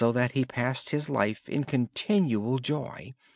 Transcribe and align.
Thus 0.03 0.31
he 0.33 0.45
passed 0.45 0.89
his 0.89 1.11
life 1.11 1.47
in 1.47 1.63
continual 1.63 2.57
joy. 2.57 3.13